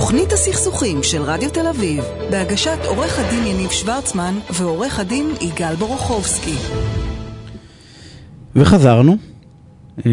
תוכנית 0.00 0.32
הסכסוכים 0.32 1.02
של 1.02 1.22
רדיו 1.22 1.50
תל 1.50 1.66
אביב, 1.66 2.04
בהגשת 2.30 2.78
עורך 2.86 3.18
הדין 3.18 3.46
יניב 3.46 3.70
שוורצמן 3.70 4.34
ועורך 4.52 4.98
הדין 4.98 5.30
יגאל 5.40 5.74
בורוכובסקי. 5.74 6.54
וחזרנו. 8.56 9.16
אה, 10.06 10.10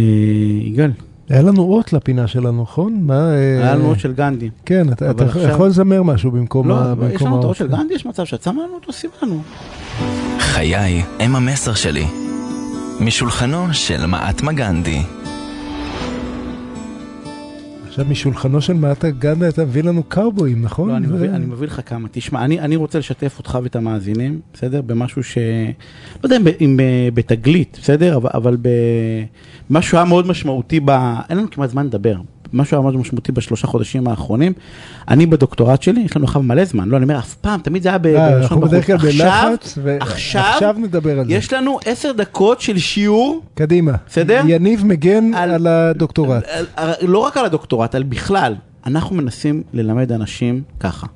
יגאל, 0.62 0.92
היה 1.30 1.42
לנו 1.42 1.62
אות 1.62 1.94
לפינה 1.94 2.28
שלנו, 2.28 2.62
נכון? 2.62 2.98
מה, 3.02 3.14
אה, 3.14 3.34
היה 3.64 3.76
לנו 3.76 3.90
אות 3.90 4.00
של 4.00 4.14
גנדי. 4.14 4.50
כן, 4.66 4.92
אתה, 4.92 5.12
אתה 5.12 5.26
עכשיו- 5.26 5.42
יכול 5.50 5.68
לזמר 5.68 6.04
משהו 6.04 6.32
במקום 6.32 6.68
לא, 6.68 6.76
ה- 6.80 6.94
יש 6.94 6.98
במקום 6.98 7.28
לנו 7.28 7.40
את 7.40 7.44
האות 7.44 7.44
האות 7.44 7.56
של. 7.58 7.68
גנדי, 7.68 7.94
יש 7.94 8.06
מצב 8.06 8.26
שאת 8.26 8.44
שמה 8.44 8.54
לנו 8.64 8.74
אותו, 8.76 8.94
שים 8.94 9.10
לנו. 9.24 9.42
חיי 10.40 10.78
הם 11.20 11.36
המסר 11.36 11.74
שלי. 11.74 12.06
משולחנו 13.00 13.68
של 13.74 14.06
מעטמה 14.06 14.54
גנדי. 14.54 15.02
עכשיו 17.98 18.12
משולחנו 18.12 18.62
של 18.62 18.74
מעטה 18.74 19.10
גנדה 19.10 19.50
אתה 19.50 19.66
מביא 19.66 19.84
לנו 19.84 20.04
קאובויים, 20.04 20.62
נכון? 20.62 20.90
לא, 20.90 20.98
אני 20.98 21.08
מביא, 21.08 21.30
אני 21.30 21.46
מביא 21.46 21.68
לך 21.68 21.82
כמה. 21.86 22.08
תשמע, 22.12 22.46
אני, 22.46 22.60
אני 22.60 22.76
רוצה 22.76 23.00
לשתף 23.00 23.36
אותך 23.38 23.60
ואת 23.64 23.76
המאזינים, 23.76 24.40
בסדר? 24.54 24.82
במשהו 24.82 25.24
ש... 25.24 25.38
לא 25.38 26.24
יודע 26.24 26.38
אם, 26.38 26.44
אם 26.62 26.78
ב- 26.78 27.16
בתגלית, 27.16 27.78
בסדר? 27.82 28.16
אבל, 28.16 28.30
אבל 28.34 28.58
במשהו 29.70 29.98
היה 29.98 30.06
מאוד 30.06 30.28
משמעותי 30.28 30.80
ב... 30.80 30.90
אין 31.30 31.38
לנו 31.38 31.52
כמעט 31.52 31.70
זמן 31.70 31.86
לדבר. 31.86 32.16
משהו 32.54 32.84
מאוד 32.84 32.96
משמעותי 32.98 33.32
בשלושה 33.32 33.68
חודשים 33.68 34.08
האחרונים. 34.08 34.54
אני 35.08 35.26
בדוקטורט 35.26 35.82
שלי, 35.82 36.02
יש 36.02 36.16
לנו 36.16 36.26
עכשיו 36.26 36.42
מלא 36.44 36.66
זמן, 36.66 36.90
לא, 36.90 36.98
אני 36.98 37.04
אומר, 37.04 37.20
אף 37.20 37.34
פעם, 37.36 37.60
תמיד 37.60 37.84
זה 37.84 37.90
היה 37.90 37.96
אה, 37.96 38.00
בלשון 38.00 38.42
אנחנו 38.42 38.58
בחוץ. 38.60 38.72
בדרך 38.72 38.86
כלל 38.88 38.96
עכשיו- 38.96 39.50
בלחץ, 39.52 39.78
עכשיו, 40.02 40.42
ועכשיו 40.52 40.76
נדבר 40.78 41.20
על 41.20 41.26
זה. 41.28 41.34
יש 41.34 41.54
לנו 41.54 41.80
עשר 41.86 42.12
דקות 42.12 42.62
של 42.62 42.78
שיעור 42.78 43.42
קדימה. 43.56 43.92
בסדר? 44.10 44.42
יניב 44.48 44.86
מגן 44.86 45.34
על- 45.34 45.68
הדוקטורט. 45.68 46.44
לא 47.02 47.20
רק 47.20 47.38
על 47.38 47.46
הדוקטורט, 47.46 47.96
על 47.96 48.04
בכלל. 48.04 48.56
אנחנו 48.86 49.16
מנסים 49.16 49.64
ללמד 49.74 50.12
אנשים 50.12 50.62
ככה. 50.80 51.08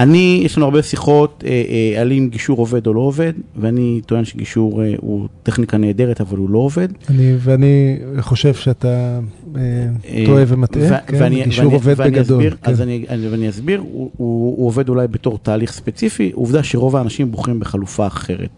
אני, 0.00 0.40
יש 0.44 0.56
לנו 0.56 0.66
הרבה 0.66 0.82
שיחות 0.82 1.44
אה, 1.46 1.62
אה, 1.94 2.00
על 2.00 2.12
אם 2.12 2.28
גישור 2.32 2.58
עובד 2.58 2.86
או 2.86 2.94
לא 2.94 3.00
עובד, 3.00 3.32
ואני 3.56 4.00
טוען 4.06 4.24
שגישור 4.24 4.82
אה, 4.82 4.94
הוא 5.00 5.28
טכניקה 5.42 5.76
נהדרת, 5.78 6.20
אבל 6.20 6.36
הוא 6.38 6.50
לא 6.50 6.58
עובד. 6.58 6.88
אני- 7.10 7.34
ואני 7.38 7.96
חושב 8.20 8.54
שאתה 8.54 9.18
אה, 9.56 9.60
אה, 10.08 10.22
טועה 10.26 10.44
ומטעה, 10.46 10.82
ו- 10.82 11.06
כן, 11.06 11.16
ואני- 11.20 11.44
גישור 11.44 11.64
ואני- 11.64 11.74
עובד 11.74 11.94
ואני 11.96 12.10
בגדול. 12.10 12.38
אסביר, 12.38 12.56
כן. 12.62 12.70
אז 12.70 12.80
אני, 12.80 13.04
אני, 13.08 13.28
ואני 13.28 13.48
אסביר, 13.48 13.80
הוא, 13.80 13.88
הוא, 14.16 14.56
הוא 14.56 14.66
עובד 14.66 14.88
אולי 14.88 15.08
בתור 15.08 15.38
תהליך 15.42 15.72
ספציפי, 15.72 16.30
עובדה 16.34 16.62
שרוב 16.62 16.96
האנשים 16.96 17.30
בוחרים 17.30 17.60
בחלופה 17.60 18.06
אחרת. 18.06 18.50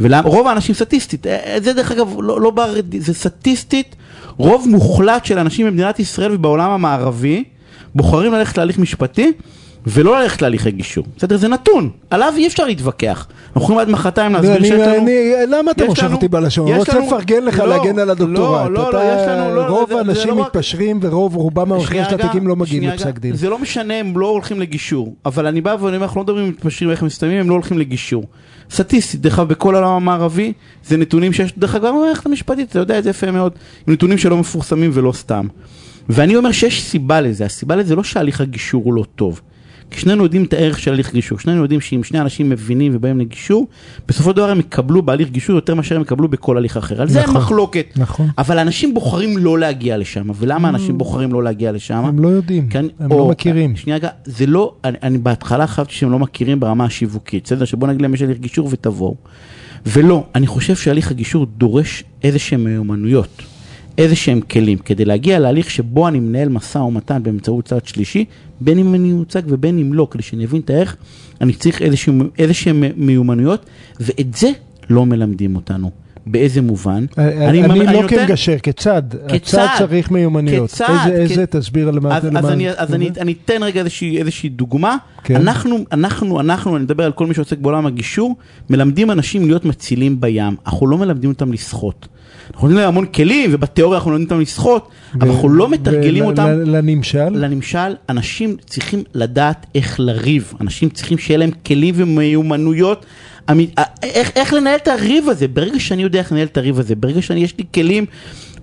ורוב 0.00 0.46
האנשים 0.46 0.74
סטטיסטית, 0.74 1.26
אה, 1.26 1.36
אה, 1.54 1.60
זה 1.60 1.72
דרך 1.72 1.92
אגב 1.92 2.08
לא, 2.22 2.40
לא 2.40 2.50
בר, 2.50 2.74
זה 2.98 3.14
סטטיסטית, 3.14 3.96
רוב 4.36 4.66
מוחלט 4.68 5.24
של 5.24 5.38
אנשים 5.38 5.66
במדינת 5.66 5.98
ישראל 6.00 6.32
ובעולם 6.34 6.70
המערבי 6.70 7.44
בוחרים 7.94 8.32
ללכת 8.32 8.58
להליך 8.58 8.78
משפטי 8.78 9.32
ולא 9.86 10.20
ללכת 10.22 10.42
להליכי 10.42 10.70
גישור. 10.70 11.04
בסדר? 11.16 11.36
זה 11.36 11.48
נתון, 11.48 11.90
עליו 12.10 12.32
אי 12.36 12.46
אפשר 12.46 12.64
להתווכח. 12.64 13.26
אנחנו 13.46 13.60
יכולים 13.62 13.80
עד 13.80 13.88
מחרתיים 13.88 14.32
להסביר 14.32 14.62
שיש 14.62 14.70
לנו... 14.70 14.94
אני- 14.94 15.32
למה 15.48 15.70
אתה 15.70 15.84
מושך 15.84 16.08
אותי 16.12 16.28
בלשון? 16.28 16.68
אני 16.68 16.78
רוצה 16.78 16.98
לפרגן 16.98 17.42
לך 17.44 17.58
לא, 17.58 17.66
להגן 17.68 17.98
על 17.98 18.10
הדוקטורט. 18.10 18.70
לא, 18.70 18.72
לא, 18.72 18.92
לא, 18.92 18.98
יש 18.98 19.28
לנו- 19.28 19.54
לא, 19.54 19.66
רוב 19.66 19.92
האנשים 19.92 20.28
לא 20.28 20.40
מתפשרים 20.40 20.98
ורוב 21.02 21.36
רובם 21.36 21.72
המכריע 21.72 22.04
של 22.10 22.14
התיקים 22.14 22.46
לא 22.46 22.56
מגיעים 22.56 22.82
לפסק. 22.82 23.18
דין. 23.18 23.36
זה 23.36 23.48
לא 23.48 23.58
משנה, 23.58 23.94
הם 23.94 24.18
לא 24.18 24.26
הולכים 24.26 24.60
לגישור. 24.60 25.14
אבל 25.26 25.46
אני 25.46 25.60
בא 25.60 25.76
ואני 25.80 25.96
אומר, 25.96 26.06
אנחנו 26.06 26.20
לא 26.20 26.24
מדברים 26.24 26.44
אם 26.44 26.50
מתפשרים 26.50 26.88
ואיך 26.88 27.00
הם 27.02 27.06
מסתיימים, 27.06 27.40
הם 27.40 27.48
לא 27.48 27.54
הולכים 27.54 27.78
לגישור. 27.78 28.24
סטטיסטית, 28.70 29.20
דרך 29.20 29.38
אגב, 29.38 29.48
בכל 29.48 29.74
העולם 29.74 29.90
המערבי, 29.90 30.52
זה 30.84 30.96
נתונים 30.96 31.32
שיש, 31.32 31.52
דרך 31.58 31.74
אגב, 31.74 31.88
במערכת 31.88 32.26
המשפטית, 32.26 32.70
אתה 32.70 32.78
יודע 32.78 32.98
את 32.98 33.04
זה 33.04 33.10
יפה 33.10 33.30
מאוד, 33.30 33.52
עם 33.86 33.92
נתונים 33.92 34.18
שלא 34.18 34.36
מפורסמים 34.36 34.90
ולא 34.94 35.12
סתם. 35.12 35.46
ואני 36.08 36.36
אומר 36.36 36.52
שיש 36.52 36.82
סיבה 36.82 37.20
לזה, 37.20 37.44
הסיבה 37.44 37.76
לזה 37.76 37.96
לא 37.96 38.02
שהליך 38.02 38.40
הגישור 38.40 38.82
הוא 38.84 38.94
לא 38.94 39.04
טוב. 39.16 39.40
כי 39.90 40.00
שנינו 40.00 40.22
יודעים 40.22 40.44
את 40.44 40.52
הערך 40.52 40.78
של 40.78 40.92
הליך 40.92 41.12
גישור, 41.12 41.38
שנינו 41.38 41.62
יודעים 41.62 41.80
שאם 41.80 42.04
שני 42.04 42.20
אנשים 42.20 42.48
מבינים 42.50 42.92
ובאים 42.94 43.18
לגישור, 43.20 43.66
בסופו 44.08 44.30
של 44.30 44.36
דבר 44.36 44.50
הם 44.50 44.60
יקבלו 44.60 45.02
בהליך 45.02 45.30
גישור 45.30 45.56
יותר 45.56 45.74
מאשר 45.74 45.96
הם 45.96 46.02
יקבלו 46.02 46.28
בכל 46.28 46.56
הליך 46.56 46.76
אחר. 46.76 47.02
על 47.02 47.08
זה 47.08 47.20
אין 47.20 47.28
נכון, 47.28 47.40
מחלוקת. 47.42 47.86
נכון. 47.96 48.28
אבל 48.38 48.58
אנשים 48.58 48.94
בוחרים 48.94 49.38
לא 49.38 49.58
להגיע 49.58 49.96
לשם, 49.98 50.30
ולמה 50.34 50.68
אנשים 50.68 50.98
בוחרים 50.98 51.32
לא 51.32 51.42
להגיע 51.42 51.72
לשם? 51.72 51.94
הם 52.04 52.18
לא 52.18 52.28
יודעים, 52.28 52.68
כן, 52.68 52.84
הם 53.00 53.10
או- 53.12 53.18
לא 53.18 53.28
מכירים. 53.28 53.76
שנייה 53.76 53.98
זה 54.24 54.46
לא, 54.46 54.74
אני, 54.84 54.96
אני 55.02 55.18
בהתחלה 55.18 55.66
חשבתי 55.66 55.94
שהם 55.94 56.12
לא 56.12 56.18
מכירים 56.18 56.60
ברמה 56.60 56.84
השיווקית, 56.84 57.44
בסדר? 57.44 57.64
שבוא 57.64 57.88
נגיד 57.88 58.02
להם 58.02 58.14
יש 58.14 58.22
הליך 58.22 58.38
גישור 58.38 58.68
ותבואו. 58.72 59.14
ולא, 59.86 60.24
אני 60.34 60.46
חושב 60.46 60.76
שהליך 60.76 61.10
הגישור 61.10 61.46
דורש 61.46 62.04
איזה 62.24 62.38
שהם 62.38 62.64
מיומנויות, 62.64 63.42
איזה 64.00 64.16
שהם 64.16 64.40
כלים, 64.40 64.78
כדי 64.78 65.04
להגיע 65.04 65.38
להליך 65.38 65.70
שבו 65.70 66.08
אני 66.08 66.20
מנהל 66.20 66.48
משא 66.48 66.78
ומתן 66.78 67.22
באמצעות 67.22 67.64
צד 67.64 67.86
שלישי, 67.86 68.24
בין 68.60 68.78
אם 68.78 68.94
אני 68.94 69.12
מיוצג 69.12 69.42
ובין 69.46 69.78
אם 69.78 69.94
לא, 69.94 70.08
כדי 70.10 70.22
שאני 70.22 70.44
אבין 70.44 70.60
את 70.60 70.70
הערך, 70.70 70.96
אני 71.40 71.52
צריך 71.52 71.82
איזה 72.38 72.54
שהם 72.54 72.82
מיומנויות, 72.96 73.66
ואת 74.00 74.34
זה 74.34 74.50
לא 74.90 75.06
מלמדים 75.06 75.56
אותנו. 75.56 75.90
באיזה 76.26 76.62
מובן? 76.62 77.04
אני 77.18 77.62
ממ- 77.62 77.74
לא 77.82 78.02
נותן- 78.02 78.16
כמגשר. 78.26 78.56
כצד. 78.62 79.02
הצד 79.28 79.66
צריך 79.78 80.10
מיומנויות. 80.10 80.70
כצד, 80.70 80.88
איזה- 81.06 81.26
כ- 81.26 81.30
איזה, 81.30 81.46
תסביר 81.46 81.88
על 81.88 82.00
מה... 82.00 82.16
אז, 82.16 82.24
אז, 82.36 82.50
אני, 82.50 82.70
אז 82.70 82.94
אני, 82.94 83.10
אני 83.20 83.34
אתן 83.44 83.62
רגע 83.62 83.80
איזושהי, 83.80 84.18
איזושהי 84.18 84.48
דוגמה. 84.48 84.96
כן. 85.24 85.36
אנחנו, 85.36 85.76
אנחנו, 85.92 86.40
אנחנו, 86.40 86.76
אני 86.76 86.84
מדבר 86.84 87.04
על 87.04 87.12
כל 87.12 87.26
מי 87.26 87.34
שעוסק 87.34 87.58
בעולם 87.58 87.86
הגישור, 87.86 88.36
מלמדים 88.70 89.10
אנשים 89.10 89.46
להיות 89.46 89.64
מצילים 89.64 90.20
בים. 90.20 90.54
אנחנו 90.66 90.86
לא 90.86 90.98
מלמדים 90.98 91.30
אותם 91.30 91.52
לשחות. 91.52 92.08
אנחנו 92.54 92.68
נותנים 92.68 92.82
להם 92.82 92.88
המון 92.88 93.06
כלים, 93.06 93.50
ובתיאוריה 93.52 93.98
אנחנו 93.98 94.10
נותנים 94.10 94.26
אותם 94.26 94.40
לשחות, 94.40 94.88
אבל 95.14 95.28
אנחנו 95.30 95.48
לא 95.48 95.68
מתרגלים 95.68 96.24
אותם. 96.24 96.48
לנמשל? 96.48 97.28
למשל, 97.28 97.94
אנשים 98.08 98.56
צריכים 98.66 99.02
לדעת 99.14 99.66
איך 99.74 100.00
לריב, 100.00 100.52
אנשים 100.60 100.88
צריכים 100.88 101.18
שיהיה 101.18 101.38
להם 101.38 101.50
כלים 101.66 101.94
ומיומנויות, 101.98 103.06
אה, 103.48 103.54
איך, 104.02 104.30
איך 104.36 104.52
לנהל 104.52 104.76
את 104.76 104.88
הריב 104.88 105.28
הזה, 105.28 105.48
ברגע 105.48 105.80
שאני 105.80 106.02
יודע 106.02 106.18
איך 106.18 106.32
לנהל 106.32 106.46
את 106.46 106.56
הריב 106.56 106.78
הזה, 106.78 106.94
ברגע 106.94 107.22
שיש 107.22 107.58
לי 107.58 107.64
כלים 107.74 108.06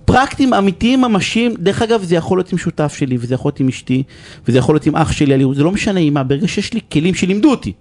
פרקטיים, 0.04 0.54
אמיתיים, 0.54 1.00
ממשיים, 1.00 1.54
דרך 1.58 1.82
אגב 1.82 2.02
זה 2.02 2.16
יכול 2.16 2.38
להיות 2.38 2.52
עם 2.52 2.58
שותף 2.58 2.94
שלי, 2.98 3.16
וזה 3.20 3.34
יכול 3.34 3.48
להיות 3.48 3.60
עם 3.60 3.68
אשתי, 3.68 4.02
וזה 4.48 4.58
יכול 4.58 4.74
להיות 4.74 4.86
עם 4.86 4.96
אח 4.96 5.12
שלי, 5.12 5.44
זה 5.54 5.64
לא 5.64 5.72
משנה 5.72 6.00
עם 6.00 6.14
מה, 6.14 6.24
ברגע 6.24 6.48
שיש 6.48 6.74
לי 6.74 6.80
כלים 6.92 7.14
שלימדו 7.14 7.50
אותי, 7.50 7.72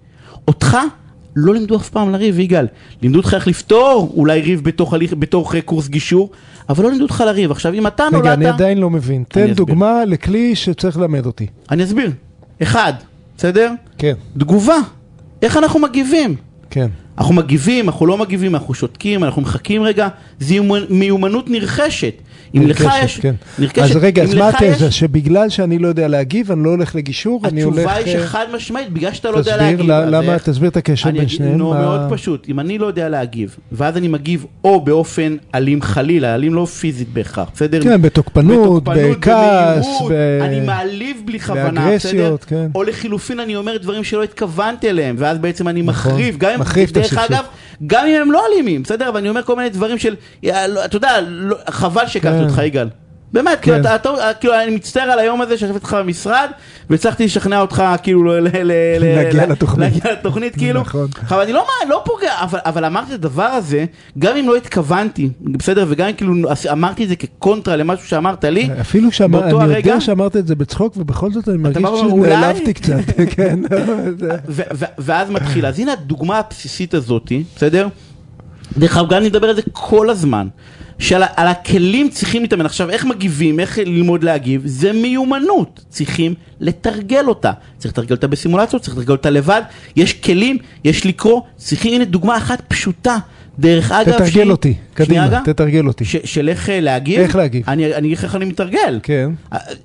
אותך 0.47 0.77
לא 1.39 1.53
לימדו 1.53 1.75
אף 1.75 1.89
פעם 1.89 2.11
לריב, 2.11 2.39
יגאל. 2.39 2.67
לימדו 3.01 3.19
אותך 3.19 3.33
איך 3.33 3.47
לפתור 3.47 4.13
אולי 4.17 4.41
ריב 4.41 4.63
בתוך, 4.63 4.93
הליך, 4.93 5.13
בתוך 5.13 5.55
אה, 5.55 5.61
קורס 5.61 5.87
גישור, 5.87 6.29
אבל 6.69 6.83
לא 6.83 6.89
לימדו 6.89 7.03
אותך 7.03 7.23
לריב. 7.27 7.51
עכשיו, 7.51 7.73
אם 7.73 7.87
אתה 7.87 8.03
נולדת... 8.11 8.25
רגע, 8.25 8.33
אני 8.33 8.45
עדיין 8.45 8.77
לא 8.77 8.89
מבין. 8.89 9.23
תן 9.27 9.39
אסביר. 9.39 9.55
דוגמה 9.55 10.05
לכלי 10.05 10.55
שצריך 10.55 10.97
ללמד 10.97 11.25
אותי. 11.25 11.47
אני 11.71 11.83
אסביר. 11.83 12.11
אחד, 12.61 12.93
בסדר? 13.37 13.71
כן, 13.97 14.13
תגובה. 14.37 14.77
איך 15.41 15.57
אנחנו 15.57 15.79
מגיבים? 15.79 16.35
כן. 16.69 16.87
אנחנו 17.17 17.33
מגיבים, 17.33 17.87
אנחנו 17.89 18.05
לא 18.05 18.17
מגיבים, 18.17 18.55
אנחנו 18.55 18.73
שותקים, 18.73 19.23
אנחנו 19.23 19.41
מחכים 19.41 19.83
רגע, 19.83 20.07
זו 20.39 20.53
יומנ- 20.55 20.85
מיומנות 20.93 21.49
נרכשת. 21.49 22.13
אם 22.55 22.67
לך 22.67 22.87
יש... 23.03 23.19
כן. 23.19 23.35
נרכשת. 23.59 23.81
אז 23.83 23.95
רגע, 23.95 24.23
אז 24.23 24.33
מה 24.33 24.49
לך 24.49 24.61
יש- 24.61 24.73
התזה? 24.73 24.91
שבגלל 24.91 25.49
שאני 25.49 25.79
לא 25.79 25.87
יודע 25.87 26.07
להגיב, 26.07 26.51
אני 26.51 26.63
לא 26.63 26.69
הולך 26.69 26.95
לגישור, 26.95 27.41
אני 27.43 27.61
הולך... 27.61 27.77
התשובה 27.77 27.93
היא 27.93 28.15
אה, 28.17 28.21
שחד 28.23 28.45
משמעית, 28.55 28.89
בגלל 28.93 29.13
שאתה 29.13 29.31
לא 29.31 29.37
יודע 29.37 29.51
תסביר, 29.51 29.67
להגיב. 29.67 29.91
אז 29.91 30.13
למה, 30.13 30.33
איך- 30.33 30.43
תסביר 30.49 30.69
את 30.69 30.77
הקשר 30.77 31.11
בין 31.11 31.27
שניהם. 31.27 31.57
נו, 31.57 31.69
מה- 31.69 31.81
מאוד 31.81 32.01
פשוט. 32.09 32.45
אם 32.49 32.59
אני 32.59 32.77
לא 32.77 32.85
יודע 32.85 33.09
להגיב, 33.09 33.55
ואז 33.71 33.97
אני 33.97 34.07
מגיב 34.07 34.45
או 34.63 34.81
באופן 34.81 35.35
אלים 35.55 35.81
חלילה, 35.81 36.35
אלים 36.35 36.53
לא 36.53 36.65
פיזית 36.65 37.09
בהכרח, 37.13 37.49
בסדר? 37.53 37.83
כן, 37.83 38.01
בתוקפנות, 38.01 38.83
בכעס, 38.83 39.87
ב- 40.09 40.39
אני 40.41 40.59
מעליב 40.59 41.17
בלי 41.25 41.39
כוונה, 41.39 41.69
בסדר? 41.69 41.83
באגרסיות, 41.85 42.43
כן. 42.43 42.67
או 42.75 42.83
לחילופין 42.83 43.39
אני 43.39 43.55
אומר 43.55 43.77
דברים 43.77 44.03
שלא 44.03 44.23
התכוונתי 44.23 44.89
אליהם, 44.89 45.15
ואז 45.19 45.37
בעצם 45.37 45.67
אני 45.67 45.81
נכון, 45.81 46.11
מחריב, 46.11 46.37
גם 46.37 46.51
אם, 46.51 46.59
מחריב 46.59 46.89
את 46.91 46.97
דרך. 47.13 47.31
אגב, 47.31 47.45
גם 47.87 48.05
אם 48.07 48.21
הם 48.21 48.31
לא 48.31 48.45
אלימים, 48.47 48.83
בסדר? 48.83 49.09
אבל 49.09 49.17
אני 49.17 49.29
אומר 49.29 49.43
כל 49.43 49.55
מיני 49.55 49.69
דברים 49.69 49.97
של, 49.97 50.15
לא, 50.43 50.85
אתה 50.85 50.97
יודע, 50.97 51.21
לא, 51.21 51.55
חבל 51.69 52.07
שהכרתי 52.07 52.37
כן. 52.37 52.43
אותך 52.43 52.61
יגאל. 52.65 52.87
באמת, 53.33 53.59
כאילו, 53.61 53.77
כן. 53.77 53.81
אתה, 53.81 53.95
אתה, 53.95 54.09
כאילו, 54.39 54.53
אני 54.63 54.75
מצטער 54.75 55.03
על 55.03 55.19
היום 55.19 55.41
הזה 55.41 55.57
שישבתי 55.57 55.75
איתך 55.75 55.97
במשרד, 55.99 56.49
והצלחתי 56.89 57.25
לשכנע 57.25 57.61
אותך, 57.61 57.83
כאילו, 58.03 58.23
ל, 58.23 58.39
ל, 58.39 58.49
ל, 58.63 58.71
להגיע 59.15 59.45
לתוכנית. 59.47 59.93
להגיע 59.93 60.11
לתוכנית, 60.11 60.55
כאילו. 60.57 60.81
נכון. 60.81 61.07
אבל 61.29 61.41
אני 61.41 61.53
לא, 61.53 61.65
לא 61.89 62.01
פוגע, 62.05 62.31
אבל, 62.41 62.59
אבל 62.65 62.85
אמרתי 62.85 63.09
את 63.09 63.25
הדבר 63.25 63.43
הזה, 63.43 63.85
גם 64.19 64.37
אם 64.37 64.47
לא 64.47 64.55
התכוונתי, 64.55 65.29
בסדר? 65.41 65.85
וגם 65.89 66.07
אם 66.07 66.13
כאילו 66.13 66.33
אמרתי 66.71 67.03
את 67.03 67.09
זה 67.09 67.15
כקונטרה 67.15 67.75
למשהו 67.75 68.07
שאמרת 68.07 68.43
לי, 68.45 68.69
אפילו 68.81 69.11
שאמר, 69.11 69.41
באותו 69.41 69.61
אני 69.61 69.73
הרגע- 69.73 69.89
יודע 69.89 70.01
שאמרת 70.01 70.35
את 70.37 70.47
זה 70.47 70.55
בצחוק, 70.55 70.93
ובכל 70.97 71.31
זאת 71.31 71.49
אני 71.49 71.57
מרגיש? 71.57 71.83
שנעלבתי 71.99 72.73
קצת. 72.73 72.99
כן, 73.35 73.59
ו- 74.49 74.61
ו- 74.75 74.85
ואז 74.97 75.29
מתחיל. 75.29 75.65
אז 75.65 75.79
הנה 75.79 75.93
הדוגמה 75.93 76.39
הבסיסית 76.39 76.93
הזאתי, 76.93 77.43
בסדר? 77.55 77.87
דרך 78.77 78.97
אגב, 78.97 79.09
גם 79.09 79.17
אני 79.17 79.27
מדבר 79.27 79.49
על 79.49 79.55
זה 79.55 79.61
כל 79.71 80.09
הזמן. 80.09 80.47
שעל 80.99 81.23
על 81.35 81.47
הכלים 81.47 82.09
צריכים 82.09 82.41
להתאמן. 82.41 82.65
עכשיו, 82.65 82.89
איך 82.89 83.05
מגיבים, 83.05 83.59
איך 83.59 83.77
ללמוד 83.77 84.23
להגיב, 84.23 84.61
זה 84.65 84.93
מיומנות. 84.93 85.85
צריכים 85.89 86.33
לתרגל 86.59 87.25
אותה. 87.27 87.51
צריך 87.77 87.93
לתרגל 87.93 88.15
אותה 88.15 88.27
בסימולציות, 88.27 88.81
צריך 88.81 88.97
לתרגל 88.97 89.11
אותה 89.11 89.29
לבד. 89.29 89.61
יש 89.95 90.13
כלים, 90.13 90.57
יש 90.83 91.05
לקרוא. 91.05 91.41
צריכים, 91.57 91.93
הנה 91.93 92.05
דוגמה 92.05 92.37
אחת 92.37 92.61
פשוטה. 92.67 93.17
דרך 93.59 93.91
אגב, 93.91 94.11
תתרגל 94.11 94.29
שהיא- 94.31 94.51
אותי, 94.51 94.73
שנייה 94.73 94.83
קדימה, 94.93 95.25
רגע. 95.25 95.39
תתרגל 95.53 95.87
אותי. 95.87 96.05
ש- 96.05 96.15
של 96.23 96.49
איך 96.49 96.69
אה, 96.69 96.79
להגיב. 96.79 97.19
איך 97.19 97.35
להגיב. 97.35 97.63
אני 97.69 97.97
אגיד 97.97 98.17
לך 98.17 98.23
איך 98.23 98.35
אני 98.35 98.45
מתרגל. 98.45 98.99
כן. 99.03 99.29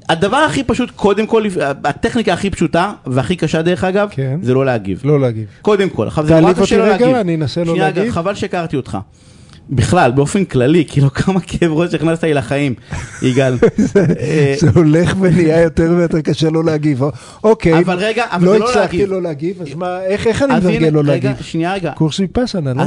הדבר 0.09 0.37
הכי 0.37 0.65
פשוט, 0.65 0.91
קודם 0.91 1.27
כל, 1.27 1.43
הטכניקה 1.85 2.33
הכי 2.33 2.51
פשוטה 2.51 2.93
והכי 3.07 3.37
קשה 3.37 3.63
דרך 3.63 3.85
אגב, 3.85 4.09
כן. 4.11 4.39
זה 4.43 4.55
לא 4.55 4.67
להגיב. 4.67 5.01
לא 5.05 5.21
להגיב. 5.21 5.45
קודם 5.63 5.89
כל, 5.89 6.07
עכשיו 6.09 6.25
זה 6.27 6.31
תעליב 6.31 6.43
נורא 6.49 6.53
קשה 6.53 6.63
אותי 6.63 6.77
לא 6.77 6.95
רגע, 6.95 7.07
להגיב. 7.07 7.17
אני 7.17 7.35
אנסה 7.35 7.61
לא 7.65 7.67
שנייה, 7.73 7.85
להגיב. 7.85 8.03
אגב, 8.03 8.13
חבל 8.13 8.35
שהכרתי 8.35 8.77
אותך. 8.77 8.99
בכלל, 9.71 10.11
באופן 10.11 10.45
כללי, 10.45 10.85
כאילו 10.89 11.11
כמה 11.21 11.41
כאב 11.41 11.73
ראש 11.73 11.95
הכנסת 11.95 12.25
לי 12.25 12.35
לחיים, 12.35 12.75
יגאל. 13.23 13.55
אה, 14.21 14.55
זה 14.59 14.71
הולך 14.75 15.15
ונהיה 15.21 15.61
יותר 15.61 15.95
ויותר 15.97 16.21
קשה 16.21 16.51
לא 16.51 16.65
להגיב. 16.65 17.03
אוקיי. 17.45 17.79
אבל 17.79 17.99
רגע, 17.99 18.25
אבל 18.31 18.47
לא 18.47 18.59
לא 18.59 18.71
הצלחתי. 18.71 19.07
לא 19.07 19.23
להגיב, 19.23 19.63
אז 19.63 19.75
מה, 19.75 20.03
איך 20.03 20.43
אני 20.43 20.57
מתרגל 20.57 20.89
לא 20.89 21.01
רגע, 21.01 21.13
להגיב? 21.13 21.43
שנייה 21.43 21.75
רגע. 21.75 21.93
קורס 21.93 22.21
ויפאסנה, 22.21 22.73
לא? 22.75 22.85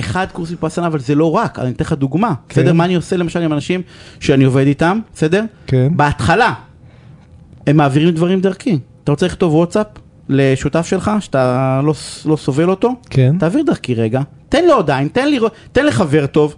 אחד 0.00 0.26
קורס 0.32 0.50
ויפאסנה, 0.50 0.86
אבל 0.86 1.00
זה 1.00 1.14
לא 1.14 1.30
רק, 1.36 1.58
אני 1.58 1.70
אתן 1.70 1.84
לך 1.84 1.92
דוגמה, 1.92 2.34
כן. 2.48 2.60
בסדר? 2.60 2.72
מה 2.72 2.84
אני 2.84 2.94
עושה 2.94 3.16
למשל 3.16 3.42
עם 3.42 3.52
אנשים 3.52 3.82
שאני 4.20 4.44
עובד 4.44 4.66
איתם, 4.66 4.98
בסדר? 5.14 5.44
כן. 5.66 5.88
בהתחלה, 5.96 6.52
הם 7.66 7.76
מעבירים 7.76 8.14
דברים 8.14 8.40
דרכי. 8.40 8.78
אתה 9.04 9.12
רוצה 9.12 9.26
לכתוב 9.26 9.54
וואטסאפ 9.54 9.86
לשותף 10.28 10.86
שלך, 10.86 11.10
שאתה 11.20 11.80
לא, 11.84 11.94
לא 12.24 12.36
סובל 12.36 12.70
אותו? 12.70 12.94
כן. 13.10 13.38
תעביר 13.38 13.62
דרכי 13.66 13.94
רגע, 13.94 14.20
תן 14.48 14.64
לו 14.64 14.78
עדיין, 14.78 15.08
תן, 15.08 15.28
לי, 15.28 15.38
תן 15.72 15.86
לחבר 15.86 16.26
טוב. 16.26 16.56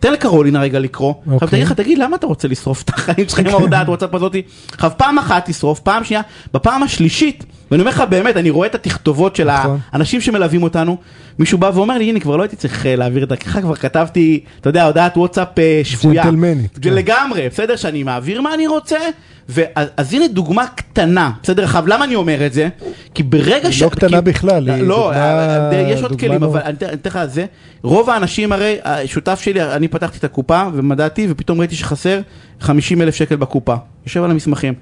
תן 0.00 0.12
לקרולינה 0.12 0.60
רגע 0.60 0.78
לקרוא, 0.78 1.14
עכשיו 1.20 1.32
אוקיי. 1.34 1.48
תגיד 1.48 1.62
לך, 1.62 1.72
תגיד, 1.72 1.98
למה 1.98 2.16
אתה 2.16 2.26
רוצה 2.26 2.48
לשרוף 2.48 2.82
את 2.82 2.88
החיים 2.88 3.28
שלך 3.28 3.38
עם 3.38 3.46
ההודעת 3.46 3.88
וואטסאפ 3.88 4.14
הזאתי? 4.14 4.42
עכשיו 4.72 4.90
פעם 4.96 5.18
אחת 5.18 5.50
תשרוף, 5.50 5.80
פעם 5.80 6.04
שנייה, 6.04 6.22
בפעם 6.54 6.82
השלישית, 6.82 7.44
ואני 7.70 7.80
אומר 7.80 7.90
לך 7.90 8.02
באמת, 8.10 8.36
אני 8.36 8.50
רואה 8.50 8.68
את 8.68 8.74
התכתובות 8.74 9.36
של 9.36 9.52
נכון. 9.52 9.78
האנשים 9.92 10.20
שמלווים 10.20 10.62
אותנו, 10.62 10.96
מישהו 11.38 11.58
בא 11.58 11.70
ואומר 11.74 11.98
לי, 11.98 12.04
הנה 12.04 12.20
כבר 12.20 12.36
לא 12.36 12.42
הייתי 12.42 12.56
צריך 12.56 12.86
אה, 12.86 12.96
להעביר 12.96 13.24
את 13.24 13.28
דרכך, 13.28 13.60
כבר 13.60 13.74
כתבתי, 13.74 14.40
אתה 14.60 14.68
יודע, 14.68 14.84
הודעת 14.84 15.16
וואטסאפ 15.16 15.58
אה, 15.58 15.80
שפויה. 15.84 16.22
ג'נטלמנית, 16.24 16.78
כן. 16.82 16.94
לגמרי, 16.94 17.48
בסדר, 17.48 17.76
שאני 17.76 18.02
מעביר 18.02 18.40
מה 18.40 18.54
אני 18.54 18.66
רוצה, 18.66 18.98
אז 19.96 20.14
הנה 20.14 20.28
דוגמה 20.28 20.66
קטנה, 20.66 21.30
בסדר, 21.42 21.64
עכשיו 21.64 21.86
למה 21.86 22.04
אני 22.04 22.14
אומר 22.14 22.46
את 22.46 22.52
זה? 22.52 22.68
כי 23.14 23.22
ברגע 23.22 23.68
היא 23.68 23.82
לא 23.84 23.88
קטנה 23.88 24.20
בכלל, 24.20 24.68
היא 24.70 24.82
לא, 24.82 24.96
דוגמה- 24.96 25.16
אה, 25.16 25.70
אה, 25.72 25.90
יש 25.92 26.02
עוד 26.02 26.18
כלים, 26.20 26.42
לא- 26.42 26.46
אבל 26.46 26.60
אני 26.64 26.74
אתן- 26.74 26.86
לך 27.08 27.16
את 27.16 27.30
זה, 27.30 27.46
רוב 27.82 28.10
האנשים 28.10 28.52
הרי, 28.52 28.76
השותף 28.84 29.40
שלי, 29.40 29.62
אני 29.62 29.88
פתחתי 29.88 30.18
את 30.18 30.24
הקופה 30.24 30.62
ומדדתי, 30.74 31.26
ופתאום 31.30 31.58
ראיתי 31.60 31.74
שחסר 31.76 32.20
50 32.60 33.02
אלף 33.02 33.14
שקל 33.14 33.36
בקופה, 33.36 33.74
יושב 34.06 34.22
על 34.24 34.30
המסמכים. 34.30 34.74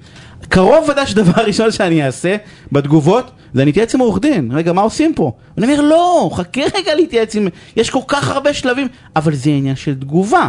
קרוב 0.49 0.89
ודאי 0.89 1.07
שדבר 1.07 1.41
ראשון 1.47 1.71
שאני 1.71 2.05
אעשה 2.05 2.35
בתגובות, 2.71 3.31
זה 3.53 3.61
אני 3.61 3.71
אתייעץ 3.71 3.95
עם 3.95 4.01
עורך 4.01 4.19
דין, 4.21 4.51
רגע, 4.53 4.73
מה 4.73 4.81
עושים 4.81 5.13
פה? 5.15 5.31
אני 5.57 5.65
אומר, 5.65 5.81
לא, 5.81 6.29
חכה 6.33 6.61
רגע 6.61 6.95
להתייעץ 6.95 7.35
עם, 7.35 7.47
יש 7.75 7.89
כל 7.89 7.99
כך 8.07 8.29
הרבה 8.29 8.53
שלבים, 8.53 8.87
אבל 9.15 9.33
זה 9.35 9.49
עניין 9.49 9.75
של 9.75 9.93
תגובה. 9.95 10.47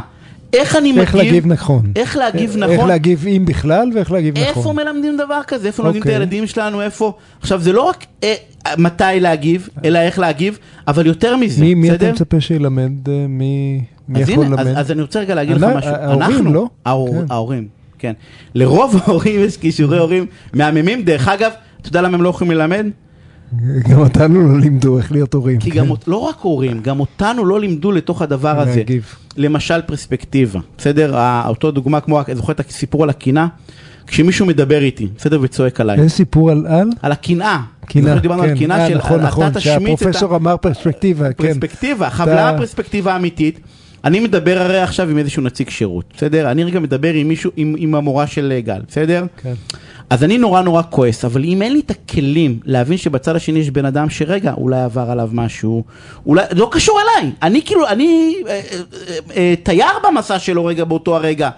איך 0.56 0.76
אני 0.76 0.92
מגיב, 0.92 1.00
איך 1.00 1.14
להגיב 1.14 1.46
נכון. 1.46 1.92
איך 1.96 2.16
להגיב 2.16 2.50
איך 2.50 2.70
נכון, 2.70 2.88
להגיב 2.88 3.26
אם 3.26 3.44
בכלל 3.46 3.90
ואיך 3.94 4.12
להגיב 4.12 4.36
איפה 4.36 4.60
נכון. 4.60 4.76
מלמדים 4.76 5.16
דבר 5.16 5.40
כזה? 5.46 5.66
איפה 5.66 5.82
לומדים 5.82 6.02
את 6.02 6.06
אוקיי. 6.06 6.16
הילדים 6.18 6.46
שלנו? 6.46 6.82
איפה? 6.82 7.12
עכשיו, 7.40 7.60
זה 7.60 7.72
לא 7.72 7.82
רק 7.82 8.06
אה, 8.24 8.34
מתי 8.78 9.04
להגיב, 9.20 9.68
אלא 9.84 9.98
איך 9.98 10.18
להגיב, 10.18 10.58
אבל 10.88 11.06
יותר 11.06 11.36
מזה, 11.36 11.60
מי 11.60 11.74
מי 11.74 11.88
אתה 11.88 11.96
בסדר? 11.96 12.12
מצפה 12.12 12.40
שילמד? 12.40 13.08
אה, 13.08 13.26
מי 13.28 13.80
יכול 14.08 14.44
ללמד? 14.44 14.66
אז 14.66 14.90
אני 14.90 15.02
רוצה 15.02 15.20
רגע 15.20 15.34
להגיד 15.34 15.56
לך 15.56 15.62
משהו. 15.76 15.90
ההורים, 15.90 16.54
לא? 16.54 16.66
כן. 16.84 17.24
ההורים, 17.30 17.68
כן. 17.98 18.12
לרוב 18.54 18.96
ההורים 19.04 19.40
יש 19.40 19.56
כישורי 19.56 19.98
הורים 19.98 20.26
מהממים. 20.52 21.02
דרך 21.02 21.28
אגב, 21.28 21.50
אתה 21.80 21.88
יודע 21.88 22.02
למה 22.02 22.14
הם 22.16 22.22
לא 22.22 22.28
יכולים 22.28 22.50
ללמד? 22.50 22.86
גם 23.90 23.98
אותנו 23.98 24.52
לא 24.52 24.60
לימדו 24.60 24.98
איך 24.98 25.12
להיות 25.12 25.34
הורים. 25.34 25.58
כי 25.58 25.70
כן. 25.70 25.78
גם, 25.78 25.86
לא 26.06 26.16
רק 26.16 26.36
הורים, 26.40 26.82
גם 26.82 27.00
אותנו 27.00 27.44
לא 27.44 27.60
לימדו 27.60 27.92
לתוך 27.92 28.22
הדבר 28.22 28.60
הזה. 28.60 28.76
להגיב. 28.76 29.14
למשל 29.36 29.82
פרספקטיבה, 29.82 30.60
בסדר? 30.78 31.14
אותו 31.48 31.70
דוגמה 31.70 32.00
כמו, 32.00 32.20
זוכר 32.34 32.52
את 32.52 32.60
הסיפור 32.60 33.02
על 33.02 33.10
הקינה? 33.10 33.46
כשמישהו 34.06 34.46
מדבר 34.46 34.82
איתי, 34.82 35.08
בסדר? 35.16 35.38
וצועק 35.42 35.80
עליי. 35.80 35.98
איזה 35.98 36.08
סיפור 36.08 36.50
על 36.50 36.66
על? 36.66 36.88
על 37.02 37.12
הקנאה. 37.12 37.60
קינה, 37.86 38.08
זוכר 38.08 38.20
דיברנו 38.20 38.42
על 38.42 38.48
כן. 38.48 38.56
קינה 38.56 38.78
אה, 38.78 38.88
של 38.88 38.98
נכון, 38.98 39.20
נכון. 39.20 39.60
שהפרופסור 39.60 40.36
אמר 40.36 40.56
פרספקטיבה, 40.56 41.32
כן. 41.32 41.46
פרספקטיבה, 41.46 42.08
למה 42.26 42.58
פרספקטיבה 42.58 43.16
אמיתית? 43.16 43.60
אני 44.04 44.20
מדבר 44.20 44.58
הרי 44.58 44.80
עכשיו 44.80 45.10
עם 45.10 45.18
איזשהו 45.18 45.42
נציג 45.42 45.70
שירות, 45.70 46.04
בסדר? 46.16 46.50
אני 46.50 46.64
רגע 46.64 46.80
מדבר 46.80 47.12
עם 47.12 47.28
מישהו, 47.28 47.50
עם, 47.56 47.74
עם 47.78 47.94
המורה 47.94 48.26
של 48.26 48.52
אה, 48.56 48.60
גל, 48.60 48.80
בסדר? 48.88 49.24
כן. 49.42 49.54
אז 50.10 50.24
אני 50.24 50.38
נורא 50.38 50.62
נורא 50.62 50.82
כועס, 50.90 51.24
אבל 51.24 51.44
אם 51.44 51.62
אין 51.62 51.72
לי 51.72 51.80
את 51.80 51.90
הכלים 51.90 52.60
להבין 52.64 52.98
שבצד 52.98 53.36
השני 53.36 53.58
יש 53.58 53.70
בן 53.70 53.84
אדם 53.84 54.10
שרגע, 54.10 54.52
אולי 54.56 54.80
עבר 54.80 55.10
עליו 55.10 55.30
משהו, 55.32 55.84
אולי, 56.26 56.44
לא 56.52 56.68
קשור 56.72 56.98
אליי, 57.00 57.32
אני 57.42 57.62
כאילו, 57.64 57.88
אני 57.88 58.34
אה, 58.46 58.50
אה, 58.50 58.60
אה, 59.08 59.18
אה, 59.36 59.54
תייר 59.62 59.86
במסע 60.04 60.38
שלו 60.38 60.64
רגע 60.64 60.84
באותו 60.84 61.16
הרגע. 61.16 61.50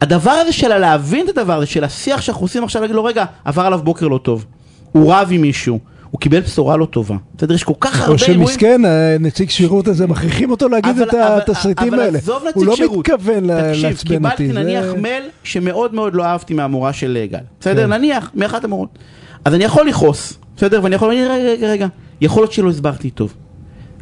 הדבר 0.00 0.30
הזה 0.30 0.52
של 0.52 0.78
להבין 0.78 1.28
את 1.28 1.38
הדבר 1.38 1.56
הזה, 1.56 1.66
של 1.66 1.84
השיח 1.84 2.20
שאנחנו 2.20 2.44
עושים 2.44 2.64
עכשיו, 2.64 2.82
להגיד 2.82 2.96
לו 2.96 3.04
רגע, 3.04 3.24
עבר 3.44 3.62
עליו 3.62 3.80
בוקר 3.82 4.08
לא 4.08 4.18
טוב, 4.18 4.44
הוא 4.92 5.14
רב 5.14 5.28
עם 5.30 5.40
מישהו, 5.40 5.78
הוא 6.10 6.20
קיבל 6.20 6.40
בשורה 6.40 6.76
לא 6.76 6.84
טובה. 6.86 7.16
בסדר, 7.36 7.54
יש 7.54 7.64
כל 7.64 7.72
כך 7.80 8.00
הרבה 8.00 8.12
או 8.12 8.18
שמסכן, 8.18 8.82
הנציג 8.84 9.50
שירות 9.50 9.88
הזה, 9.88 10.06
מכריחים 10.06 10.50
אותו 10.50 10.68
להגיד 10.68 10.90
אבל- 10.98 11.08
את 11.08 11.14
אבל- 11.14 11.40
התסריטים 11.40 11.94
אבל 11.94 12.02
האלה. 12.02 12.18
עזוב 12.18 12.42
נציג 12.42 12.52
הוא 12.56 12.66
לא 12.66 12.76
שירות. 12.76 12.98
מתכוון 13.08 13.44
ל- 13.50 13.60
תקשיב, 13.68 13.84
לעצבן 13.86 13.92
אותי. 13.94 14.36
קיבלתי 14.36 14.48
זה- 14.48 14.52
נניח 14.62 14.84
מייל 14.96 15.22
שמאוד 15.44 15.94
מאוד 15.94 16.14
לא 16.14 16.24
אהבתי 16.24 16.54
מהמורה 16.54 16.92
של 16.92 17.16
אה, 17.20 17.26
גל. 17.26 17.38
בסדר? 17.60 17.82
כן. 17.86 17.92
נניח, 17.92 18.30
מאחת 18.34 18.64
המורות. 18.64 18.98
אז 19.44 19.54
אני 19.54 19.64
יכול 19.64 19.88
לכעוס, 19.88 20.38
בסדר? 20.56 20.80
ואני 20.82 20.94
יכול 20.94 21.08
להגיד, 21.08 21.24
רגע, 21.24 21.44
רגע, 21.50 21.66
רגע, 21.70 21.86
יכול 22.20 22.42
להיות 22.42 22.52
שלא 22.52 22.70
הסברתי 22.70 23.10
טוב. 23.10 23.34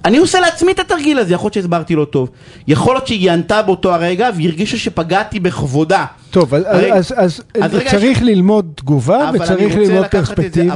אני 0.06 0.18
עושה 0.18 0.40
לעצמי 0.40 0.72
את 0.72 0.78
התרגיל 0.78 1.18
הזה, 1.18 1.34
יכול 1.34 1.46
להיות 1.46 1.54
שהסברתי 1.54 1.94
לא 1.94 2.04
טוב. 2.04 2.30
יכול 2.68 2.94
להיות 2.94 3.06
שהיא 3.06 3.30
ענתה 3.30 3.62
באותו 3.62 3.94
הרגע 3.94 4.30
והרגישה 4.36 4.76
שפגעתי 4.76 5.40
בכבודה. 5.40 6.04
טוב, 6.30 6.54
אז- 6.54 6.64
הרי- 6.66 6.92
אז- 6.92 7.12
אז 7.16 7.42
אז 7.62 7.74
רגע, 7.74 7.90
צריך 7.90 8.22
ללמוד 8.22 8.72
תגובה 8.74 9.28
אבל 9.28 9.36
אני 9.36 9.44
וצריך 9.44 9.76
ללמוד 9.76 9.98
אבל 9.98 10.08
פרספקטיבה, 10.08 10.74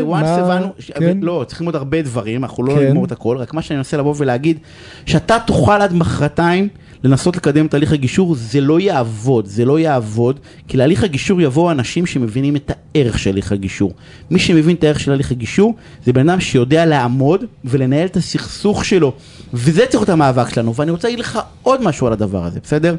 וואנס 0.00 0.28
ומה... 0.28 0.54
הבנו, 0.54 0.68
ש- 0.78 0.90
כן. 0.90 1.18
לא, 1.22 1.44
צריך 1.48 1.60
ללמוד 1.60 1.76
הרבה 1.76 2.02
דברים, 2.02 2.44
אנחנו 2.44 2.64
לא 2.64 2.74
כן. 2.74 2.80
נגמור 2.80 3.04
את 3.04 3.12
הכל, 3.12 3.36
רק 3.36 3.54
מה 3.54 3.62
שאני 3.62 3.76
מנסה 3.76 3.96
לבוא 3.96 4.14
ולהגיד, 4.16 4.58
שאתה 5.06 5.36
תוכל 5.46 5.72
עד 5.82 5.92
מחרתיים 5.94 6.68
לנסות 7.04 7.36
לקדם 7.36 7.66
את 7.66 7.74
הליך 7.74 7.92
הגישור, 7.92 8.34
זה 8.34 8.60
לא 8.60 8.80
יעבוד, 8.80 9.46
זה 9.46 9.64
לא 9.64 9.78
יעבוד, 9.78 10.40
כי 10.68 10.76
להליך 10.76 11.04
הגישור 11.04 11.40
יבואו 11.40 11.70
אנשים 11.70 12.06
שמבינים 12.06 12.56
את 12.56 12.70
הערך 12.94 13.18
של 13.18 13.30
הליך 13.30 13.52
הגישור. 13.52 13.92
מי 14.30 14.38
שמבין 14.38 14.76
את 14.76 14.84
הערך 14.84 15.00
של 15.00 15.12
הליך 15.12 15.30
הגישור, 15.30 15.74
זה 16.04 16.12
בן 16.12 16.28
אדם 16.28 16.40
שיודע 16.40 16.86
לעמוד 16.86 17.44
ולנהל 17.64 18.06
את 18.06 18.16
הסכסוך 18.16 18.84
שלו, 18.84 19.12
וזה 19.54 19.86
צריך 19.86 19.94
להיות 19.94 20.08
המאבק 20.08 20.54
שלנו, 20.54 20.74
ואני 20.74 20.90
רוצה 20.90 21.08
להגיד 21.08 21.20
לך 21.20 21.38
עוד 21.62 21.82
משהו 21.82 22.06
על 22.06 22.12
הדבר 22.12 22.44
הזה, 22.44 22.60
בסדר? 22.62 22.96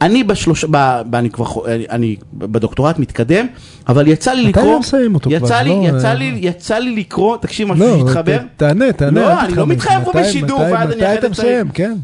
אני 0.00 0.24
בשלוש... 0.24 0.64
ב, 0.64 1.00
ב, 1.10 1.14
אני 1.14 1.30
כבר... 1.30 1.46
אני, 1.90 2.16
בדוקטורט 2.34 2.98
מתקדם, 2.98 3.46
אבל 3.88 4.08
יצא 4.08 4.32
לי 4.32 4.48
מתי 4.48 4.48
לקרוא... 4.48 4.78
נסיים 4.78 5.14
אותו 5.14 5.30
כבר? 5.30 5.46
יצא 5.46 5.60
לי, 5.60 5.70
לא, 5.70 5.96
יצא 5.98 6.08
אה, 6.08 6.14
לי, 6.14 6.38
יצא 6.40 6.78
לי 6.78 6.96
לקרוא, 6.96 7.36
תקשיב 7.36 7.68
משהו 7.68 7.86
לא, 7.86 7.98
שהתחבר. 7.98 8.38
תענה, 8.56 8.92
תענה. 8.92 9.20
לא, 9.20 9.40
אני 9.40 9.54
לא. 9.54 9.66
מתחייב 9.66 10.04
פה 10.04 10.12
בשידור, 10.14 10.60
ואז 10.60 10.90
אני 10.90 10.96
מתי 10.96 11.18
אתה 11.18 11.28
מסיים? 11.28 11.68
כן. 11.68 11.94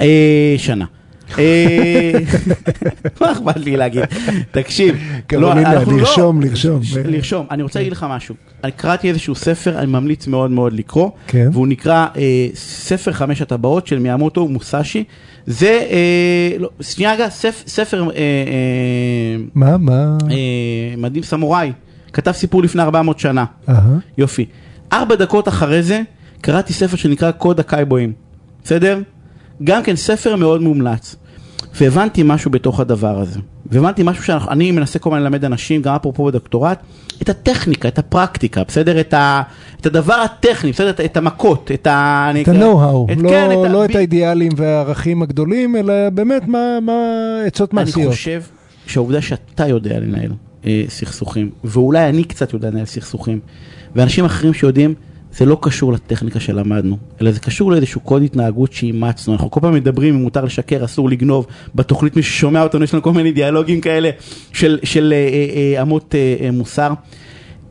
אה, 0.00 0.54
שנה. 0.58 0.84
אה, 1.38 2.12
מה 3.20 3.32
אכפת 3.32 3.56
לי 3.56 3.76
להגיד? 3.76 4.02
תקשיב. 4.50 4.96
לא, 5.32 5.54
לא- 5.54 5.60
לרשום, 5.86 6.40
לרשום. 6.42 6.80
לרשום. 7.04 7.46
אני 7.50 7.62
רוצה 7.62 7.78
להגיד 7.78 7.92
לך 7.92 8.06
משהו. 8.10 8.34
אני 8.64 8.72
קראתי 8.72 9.08
איזשהו 9.08 9.34
ספר, 9.34 9.78
אני 9.78 9.86
ממליץ 9.86 10.26
מאוד 10.26 10.50
מאוד 10.50 10.72
לקרוא, 10.72 11.10
כן. 11.26 11.48
והוא 11.52 11.66
נקרא 11.66 12.06
אה, 12.16 12.46
ספר 12.54 13.12
חמש 13.12 13.42
הטבעות 13.42 13.86
של 13.86 13.98
מיאמוטו 13.98 14.48
מוסאשי. 14.48 15.04
זה, 15.46 15.80
לא, 16.58 16.70
שנייה 16.80 17.12
רגע, 17.14 17.26
ספ- 17.28 17.64
ספר 17.66 18.08
מה, 19.54 19.76
מה? 19.78 20.16
מדהים 20.98 21.22
סמוראי. 21.22 21.72
כתב 22.12 22.32
סיפור 22.32 22.62
לפני 22.62 22.82
400 22.82 23.18
שנה. 23.18 23.44
יופי. 24.18 24.44
ארבע 24.92 25.14
דקות 25.14 25.48
אחרי 25.48 25.82
זה, 25.82 26.00
קראתי 26.40 26.72
ספר 26.72 26.96
שנקרא 26.96 27.30
קוד 27.30 27.60
הקייבויים. 27.60 28.12
בסדר? 28.64 29.00
גם 29.64 29.82
כן 29.82 29.96
ספר 29.96 30.36
מאוד 30.36 30.62
מומלץ. 30.62 31.16
והבנתי 31.80 32.22
משהו 32.24 32.50
בתוך 32.50 32.80
הדבר 32.80 33.20
הזה. 33.20 33.40
והבנתי 33.66 34.02
משהו 34.04 34.24
שאני 34.24 34.70
מנסה 34.70 34.98
כל 34.98 35.10
הזמן 35.10 35.22
ללמד 35.22 35.44
אנשים, 35.44 35.82
גם 35.82 35.94
אפרופו 35.94 36.24
בדוקטורט, 36.24 36.78
את 37.22 37.28
הטכניקה, 37.28 37.88
את 37.88 37.98
הפרקטיקה, 37.98 38.62
בסדר? 38.68 39.00
את, 39.00 39.14
ה, 39.14 39.42
את 39.80 39.86
הדבר 39.86 40.14
הטכני, 40.14 40.72
בסדר? 40.72 40.90
את, 40.90 41.00
את 41.00 41.16
המכות, 41.16 41.70
את 41.74 41.86
ה... 41.86 42.26
אני 42.30 42.42
את 42.42 42.48
ה-know-how, 42.48 43.12
את- 43.12 43.18
לא, 43.22 43.28
כן, 43.30 43.48
את 43.52 43.70
ה- 43.70 43.72
לא 43.72 43.84
את 43.84 43.90
ב- 43.92 43.96
האידיאלים 43.96 44.52
והערכים 44.56 45.22
הגדולים, 45.22 45.76
אלא 45.76 46.10
באמת 46.10 46.48
מה, 46.48 46.78
מה 46.82 46.92
עצות 47.46 47.74
אני 47.74 47.80
מעשיות. 47.84 48.10
חושב 48.12 48.42
שהעובדה 48.86 49.22
שאתה 49.22 49.66
יודע 49.68 50.00
לנהל 50.00 50.30
אה, 50.66 50.84
סכסוכים, 50.88 51.50
ואולי 51.64 52.08
אני 52.08 52.24
קצת 52.24 52.52
יודע 52.52 52.70
לנהל 52.70 52.84
סכסוכים, 52.84 53.40
ואנשים 53.96 54.24
אחרים 54.24 54.54
שיודעים, 54.54 54.94
זה 55.36 55.44
לא 55.44 55.58
קשור 55.62 55.92
לטכניקה 55.92 56.40
שלמדנו, 56.40 56.98
אלא 57.20 57.30
זה 57.30 57.40
קשור 57.40 57.72
לאיזשהו 57.72 58.00
קוד 58.00 58.22
התנהגות 58.22 58.72
שאימצנו. 58.72 59.34
אנחנו 59.34 59.50
כל 59.50 59.60
פעם 59.60 59.74
מדברים 59.74 60.14
אם 60.14 60.20
מותר 60.22 60.44
לשקר, 60.44 60.84
אסור 60.84 61.10
לגנוב. 61.10 61.46
בתוכנית 61.74 62.16
מי 62.16 62.22
ששומע 62.22 62.62
אותנו, 62.62 62.84
יש 62.84 62.94
לנו 62.94 63.02
כל 63.02 63.12
מיני 63.12 63.32
דיאלוגים 63.32 63.80
כאלה 63.80 64.10
של, 64.52 64.78
של 64.84 65.12
אה, 65.16 65.18
אה, 65.18 65.76
אה, 65.76 65.82
אמות 65.82 66.14
אה, 66.14 66.36
אה, 66.44 66.50
מוסר. 66.50 66.92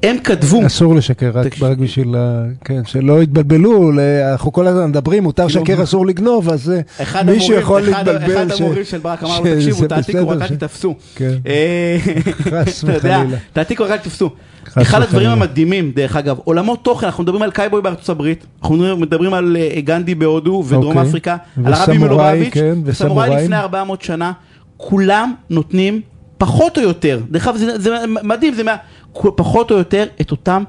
הם 0.04 0.18
כתבו, 0.24 0.66
אסור 0.66 0.96
לשקר, 0.96 1.32
רק. 1.34 1.62
רק 1.62 1.78
בשביל, 1.78 2.16
ה- 2.18 2.46
כן, 2.66 2.82
שלא 2.86 3.24
יתבלבלו, 3.24 3.92
אנחנו 4.32 4.52
כל 4.52 4.68
הזמן 4.68 4.90
מדברים, 4.90 5.24
מותר 5.24 5.46
לשקר, 5.46 5.84
אסור 5.84 6.08
לגנוב, 6.08 6.50
אז 6.50 6.74
אה, 7.16 7.24
מישהו 7.24 7.54
יכול 7.56 7.90
אחד, 7.90 8.08
להתבלבל. 8.08 8.44
אחד 8.48 8.62
המורים 8.62 8.84
של 8.84 8.98
ברק 8.98 9.24
אמר 9.24 9.40
לו, 9.40 9.46
תקשיבו, 9.56 9.88
תעתיקו, 9.88 10.28
רק 10.30 10.42
אל 10.42 10.48
ש- 10.48 10.52
תתפסו. 10.52 10.96
כן. 11.16 11.32
אה, 11.48 11.98
חס 12.42 12.84
אתה 12.84 12.94
יודע, 12.94 13.18
וחלילה. 13.22 13.38
תעתיקו, 13.54 13.84
רק 13.84 13.92
אל 13.92 13.98
תתפסו. 13.98 14.30
חס 14.66 14.82
אחד 14.82 15.02
הדברים 15.02 15.28
וחלילה. 15.28 15.32
המדהימים, 15.46 15.92
דרך 15.96 16.16
אגב, 16.16 16.38
עולמות 16.44 16.84
תוכן, 16.84 17.06
אנחנו 17.06 17.24
מדברים 17.24 17.42
על 17.42 17.52
קייבוי 17.52 17.82
בארצות 17.82 18.10
הברית, 18.10 18.46
אנחנו 18.62 18.98
מדברים 18.98 19.34
על 19.34 19.58
אה, 19.60 19.82
גנדי 19.82 20.16
בהודו 20.16 20.64
ודרום 20.68 20.98
אוקיי. 20.98 21.10
אפריקה, 21.10 21.38
על 21.66 21.74
הרבי 21.74 21.98
מלובביץ', 21.98 22.54
כן, 22.54 22.76
וסמוראי. 22.86 23.44
לפני 23.44 23.56
400 23.58 24.02
שנה, 24.02 24.32
כולם 24.78 25.34
נותנים 25.50 26.02
פחות 26.38 26.78
או 26.78 26.84
יותר, 26.84 27.20
דרך 27.32 27.48
אגב 27.48 27.58
זה, 27.58 27.80
זה 27.80 27.90
מדהים, 28.24 28.54
זה 28.54 28.64
מה, 28.64 28.76
פחות 29.14 29.72
או 29.72 29.78
יותר 29.78 30.06
את 30.22 30.32
אותם 30.32 30.64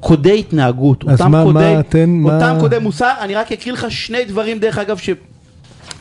קודי 0.00 0.38
התנהגות, 0.38 1.04
אז 1.08 1.20
אותם 1.20 1.30
מה- 1.32 1.42
קודי, 1.44 1.58
מה 1.74 1.80
אתן- 1.80 2.22
אותם 2.24 2.38
מה- 2.54 2.60
קודי 2.60 2.78
מוסר, 2.78 3.12
אני 3.20 3.34
רק 3.34 3.52
אקריא 3.52 3.72
לך 3.72 3.86
שני 3.90 4.24
דברים 4.24 4.58
דרך 4.58 4.78
אגב 4.78 4.96
ש... 4.96 5.10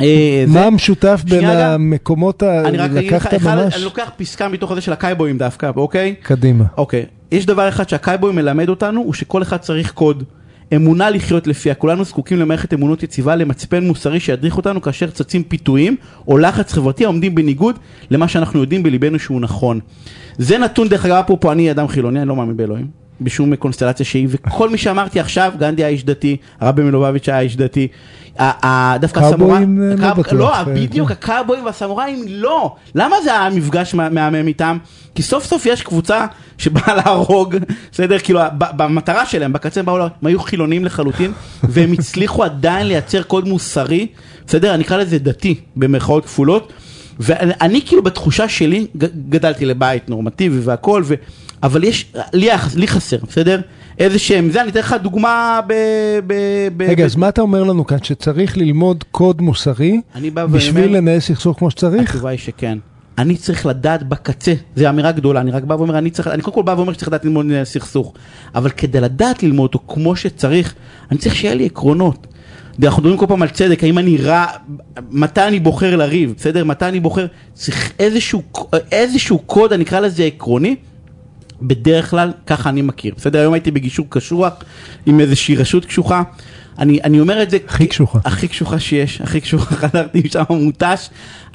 אה, 0.01 0.45
מה 0.47 0.65
המשותף 0.65 1.21
בין. 1.29 1.45
המקומות, 1.45 2.43
ה- 2.43 2.61
אני 2.67 2.77
רק 2.77 2.91
אגיד 2.91 3.13
לך, 3.13 3.27
אני 3.75 3.83
לוקח 3.83 4.11
פסקה 4.17 4.47
מתוך 4.47 4.71
הזה 4.71 4.81
של 4.81 4.93
הקייבויים 4.93 5.37
דווקא, 5.37 5.71
אוקיי? 5.75 6.15
קדימה. 6.23 6.63
אוקיי, 6.77 7.05
יש 7.31 7.45
דבר 7.45 7.69
אחד 7.69 7.89
שהקייבוי 7.89 8.33
מלמד 8.33 8.69
אותנו, 8.69 9.01
הוא 9.01 9.13
שכל 9.13 9.41
אחד 9.41 9.57
צריך 9.57 9.91
קוד. 9.91 10.23
אמונה 10.75 11.09
לחיות 11.09 11.47
לפיה, 11.47 11.75
כולנו 11.75 12.03
זקוקים 12.03 12.39
למערכת 12.39 12.73
אמונות 12.73 13.03
יציבה, 13.03 13.35
למצפן 13.35 13.83
מוסרי 13.87 14.19
שידריך 14.19 14.57
אותנו 14.57 14.81
כאשר 14.81 15.09
צצים 15.09 15.43
פיתויים 15.43 15.95
או 16.27 16.37
לחץ 16.37 16.73
חברתי 16.73 17.03
העומדים 17.03 17.35
בניגוד 17.35 17.79
למה 18.11 18.27
שאנחנו 18.27 18.59
יודעים 18.59 18.83
בליבנו 18.83 19.19
שהוא 19.19 19.41
נכון. 19.41 19.79
זה 20.37 20.57
נתון, 20.57 20.87
דרך 20.89 21.05
אגב, 21.05 21.15
אפרופו 21.15 21.51
אני 21.51 21.71
אדם 21.71 21.87
חילוני, 21.87 22.19
אני 22.21 22.27
לא 22.27 22.35
מאמין 22.35 22.57
באלוהים, 22.57 22.87
בשום 23.21 23.55
קונסטלציה 23.55 24.05
שהיא, 24.05 24.27
וכל 24.29 24.69
מי 24.69 24.77
שאמרתי 24.77 25.19
עכשיו, 25.19 25.51
גנדי 25.59 25.83
היה 25.83 25.89
איש 25.89 26.03
דתי, 26.05 26.37
הרבי 26.59 26.83
מלובביץ' 26.83 27.29
היה 27.29 27.39
איש 27.39 27.55
דתי, 27.55 27.87
דווקא 28.99 29.19
הסמוראים, 29.19 29.81
לא 29.81 29.93
הקאב- 29.93 30.19
בטוח, 30.19 30.33
לא, 30.33 30.55
אה, 30.55 30.63
בדיוק, 30.63 31.07
כן. 31.07 31.13
הקאובויים 31.13 31.65
והסמוראים 31.65 32.25
לא. 32.27 32.75
למה 32.95 33.15
זה 33.23 33.39
היה 33.39 33.49
מפגש 33.49 33.93
מה- 33.93 34.09
מהמם 34.09 34.47
איתם? 34.47 34.77
כי 35.15 35.21
סוף 35.21 35.45
סוף 35.45 35.65
יש 35.65 35.81
קבוצה 35.81 36.25
שבאה 36.57 36.95
להרוג, 36.95 37.55
בסדר? 37.91 38.19
כאילו, 38.19 38.39
במטרה 38.57 39.25
שלהם, 39.25 39.53
בקצה 39.53 39.79
הם 39.79 39.85
באו, 39.85 39.97
הם 40.01 40.09
היו 40.23 40.39
חילונים 40.39 40.85
לחלוטין, 40.85 41.31
והם 41.63 41.91
הצליחו 41.91 42.43
עדיין 42.43 42.87
לייצר 42.87 43.23
קוד 43.23 43.47
מוסרי, 43.47 44.07
בסדר? 44.47 44.73
אני 44.73 44.83
אקרא 44.83 44.97
לזה 44.97 45.19
דתי, 45.19 45.55
במרכאות 45.75 46.25
כפולות. 46.25 46.73
ואני 47.19 47.53
אני 47.61 47.81
כאילו 47.85 48.03
בתחושה 48.03 48.49
שלי, 48.49 48.87
גדלתי 49.29 49.65
לבית 49.65 50.09
נורמטיבי 50.09 50.59
והכל, 50.59 51.01
ו... 51.05 51.13
אבל 51.63 51.83
יש, 51.83 52.13
לי, 52.33 52.49
לי 52.75 52.87
חסר, 52.87 53.17
בסדר? 53.27 53.61
איזה 53.99 54.19
שהם, 54.19 54.49
זה, 54.51 54.61
אני 54.61 54.69
אתן 54.69 54.79
לך 54.79 54.95
דוגמה 55.01 55.59
ב... 55.67 55.73
ב, 56.27 56.33
ב 56.77 56.81
רגע, 56.81 57.03
ב- 57.03 57.05
אז 57.05 57.15
מה 57.15 57.29
אתה 57.29 57.41
אומר 57.41 57.63
לנו 57.63 57.85
כאן, 57.85 57.97
שצריך 58.03 58.57
ללמוד 58.57 59.03
קוד 59.11 59.41
מוסרי 59.41 60.01
בשביל 60.51 60.83
ואומר- 60.83 60.97
לנהל 60.97 61.19
סכסוך 61.19 61.59
כמו 61.59 61.71
שצריך? 61.71 62.09
התשובה 62.09 62.29
היא 62.29 62.39
שכן. 62.39 62.77
אני 63.17 63.37
צריך 63.37 63.65
לדעת 63.65 64.03
בקצה, 64.03 64.53
זו 64.75 64.89
אמירה 64.89 65.11
גדולה, 65.11 65.41
אני 65.41 65.51
רק 65.51 65.63
בא 65.63 65.73
ואומר, 65.73 65.97
אני 65.97 66.09
צריך, 66.09 66.27
אני 66.27 66.41
קודם 66.41 66.55
כל 66.55 66.61
בא 66.63 66.71
ואומר 66.71 66.93
שצריך 66.93 67.07
לדעת 67.07 67.25
ללמוד 67.25 67.45
סכסוך, 67.63 68.13
אבל 68.55 68.69
כדי 68.69 69.01
לדעת 69.01 69.43
ללמוד 69.43 69.73
אותו 69.73 69.79
כמו 69.93 70.15
שצריך, 70.15 70.73
אני 71.11 71.19
צריך 71.19 71.35
שיהיה 71.35 71.55
לי 71.55 71.65
עקרונות. 71.65 72.27
אנחנו 72.87 73.01
מדברים 73.01 73.17
כל 73.17 73.25
פעם 73.27 73.41
על 73.41 73.49
צדק, 73.49 73.83
האם 73.83 73.97
אני 73.97 74.17
רע, 74.17 74.45
מתי 75.11 75.41
אני 75.41 75.59
בוחר 75.59 75.95
לריב, 75.95 76.33
בסדר? 76.37 76.63
מתי 76.63 76.85
אני 76.85 76.99
בוחר, 76.99 77.25
צריך 77.53 77.91
איזשהו, 77.99 78.43
איזשהו 78.91 79.39
קוד, 79.39 79.73
אני 79.73 79.83
אקרא 79.83 79.99
לזה 79.99 80.23
עקרוני, 80.23 80.75
בדרך 81.61 82.09
כלל 82.09 82.31
ככה 82.47 82.69
אני 82.69 82.81
מכיר, 82.81 83.13
בסדר? 83.17 83.39
היום 83.39 83.53
הייתי 83.53 83.71
בגישור 83.71 84.05
קשוח 84.09 84.53
עם 85.05 85.19
איזושהי 85.19 85.55
רשות 85.55 85.85
קשוחה. 85.85 86.23
אני, 86.79 86.99
אני 87.03 87.19
אומר 87.19 87.43
את 87.43 87.49
זה... 87.49 87.57
הכי 87.67 87.87
קשוחה. 87.87 88.19
הכי 88.25 88.47
קשוחה 88.47 88.79
שיש, 88.79 89.21
הכי 89.21 89.41
קשוחה, 89.41 89.75
חזרתי 89.87 90.21
משם 90.25 90.43
מותש, 90.49 91.09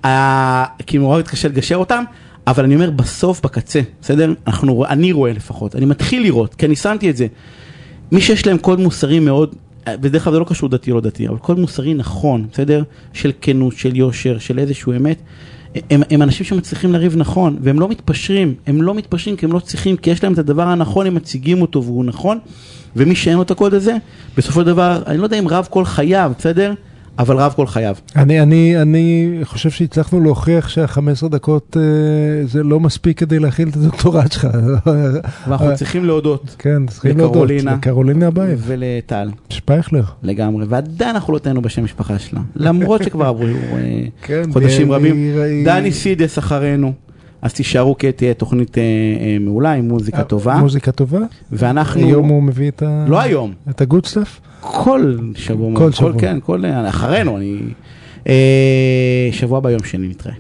אה, 0.05 0.65
כי 0.87 0.99
מאוד 0.99 1.29
קשה 1.29 1.49
לגשר 1.49 1.77
אותם, 1.77 2.05
אבל 2.47 2.65
אני 2.65 2.75
אומר 2.75 2.91
בסוף, 2.91 3.41
בקצה, 3.41 3.81
בסדר? 4.03 4.33
אנחנו, 4.47 4.87
אני 4.87 5.13
רואה 5.13 5.33
לפחות, 5.33 5.77
אני 5.77 5.85
מתחיל 5.85 6.23
לראות, 6.23 6.55
כי 6.55 6.67
אני 6.67 6.77
שמתי 6.77 7.11
את 7.11 7.17
זה. 7.17 7.27
מי 8.13 8.21
שיש 8.21 8.47
להם 8.47 8.59
קוד 8.59 8.81
מוסרי 8.81 9.21
מאוד, 9.21 9.55
בדרך 9.89 10.25
כלל 10.25 10.33
זה 10.33 10.39
לא 10.39 10.45
קשור 10.45 10.69
דתי 10.69 10.91
או 10.91 10.97
לא 10.97 11.01
דתי, 11.01 11.29
אבל 11.29 11.39
קוד 11.39 11.59
מוסרי 11.59 11.95
נכון, 11.95 12.47
בסדר? 12.53 12.83
של 13.13 13.33
כנות, 13.41 13.77
של 13.77 13.97
יושר, 13.97 14.39
של 14.39 14.59
איזשהו 14.59 14.93
אמת. 14.93 15.19
הם, 15.91 16.03
הם 16.11 16.23
אנשים 16.23 16.47
שמצליחים 16.47 16.93
לריב 16.93 17.17
נכון, 17.17 17.57
והם 17.61 17.81
לא 17.81 17.89
מתפשרים, 17.89 18.55
הם 18.67 18.83
לא 18.83 18.95
מתפשרים 18.95 19.37
כי 19.37 19.47
הם 19.47 19.53
לא 19.53 19.59
צריכים, 19.59 19.97
כי 19.97 20.11
יש 20.11 20.23
להם 20.23 20.33
את 20.33 20.39
הדבר 20.39 20.63
הנכון, 20.63 21.07
הם 21.07 21.15
מציגים 21.15 21.63
אותו 21.63 21.85
והוא 21.85 22.05
נכון, 22.05 22.39
ומי 22.97 23.15
שאין 23.15 23.37
לו 23.37 23.43
את 23.43 23.51
הקוד 23.51 23.75
הזה, 23.75 23.97
בסופו 24.37 24.61
של 24.61 24.67
דבר, 24.67 25.03
אני 25.07 25.19
לא 25.19 25.25
יודע 25.25 25.39
אם 25.39 25.49
רב 25.49 25.67
כל 25.71 25.85
חייו, 25.85 26.33
בסדר? 26.39 26.75
אבל 27.19 27.37
רב 27.37 27.53
כל 27.57 27.67
חייו. 27.67 27.97
אני, 28.17 28.41
אני, 28.43 28.83
אני 28.83 29.39
חושב 29.45 29.71
שהצלחנו 29.71 30.21
להוכיח 30.21 30.69
שה-15 30.69 31.29
דקות 31.29 31.77
אה, 31.77 32.47
זה 32.47 32.63
לא 32.63 32.81
מספיק 32.81 33.19
כדי 33.19 33.39
להכיל 33.39 33.69
את 33.69 33.77
הדוקטורט 33.77 34.33
שלך. 34.33 34.49
ואנחנו 35.47 35.71
אה, 35.71 35.75
צריכים 35.75 36.05
להודות 36.05 36.57
כן, 36.59 36.87
צריכים 36.87 37.19
להודות. 37.19 37.51
לקרולינה. 37.51 38.27
אבייב, 38.29 38.63
ולטל, 38.67 39.31
שפייכלר. 39.49 40.05
לגמרי, 40.23 40.65
ועדיין 40.69 41.15
אנחנו 41.15 41.33
לא 41.33 41.39
טעינו 41.39 41.63
בשם 41.63 41.85
משפחה 41.85 42.19
שלה, 42.19 42.41
למרות 42.57 43.03
שכבר 43.03 43.27
עברו 43.27 43.45
אה, 43.45 44.05
כן, 44.27 44.43
חודשים 44.53 44.93
רבים. 44.93 45.17
דני 45.65 45.93
סידס 45.93 46.39
אחרינו, 46.39 46.93
אז 47.43 47.53
תישארו 47.53 47.99
כי 47.99 48.13
תהיה 48.13 48.35
תוכנית 48.35 48.79
אה, 48.79 48.83
אה, 48.83 49.37
מעולה 49.41 49.73
עם 49.73 49.89
מוזיקה 49.89 50.25
טובה, 50.25 50.57
מוזיקה 50.57 50.93
טובה. 50.93 51.21
ואנחנו, 51.53 52.07
היום 52.07 52.29
הוא 52.29 52.43
מביא 52.43 52.69
את 52.69 52.83
ה... 52.83 53.05
לא 53.09 53.21
היום, 53.21 53.53
את 53.71 53.81
ה 53.81 53.86
good 53.86 54.07
stuff? 54.07 54.41
כל 54.65 55.17
שבוע, 55.35 55.77
כל 55.77 55.93
שבוע. 55.93 56.13
כן, 56.21 56.39
כל, 56.41 56.63
אחרינו, 56.89 57.37
אני, 57.37 57.59
אה, 58.29 59.29
שבוע 59.33 59.61
ביום 59.61 59.85
שני 59.85 60.09
נתראה. 60.09 60.35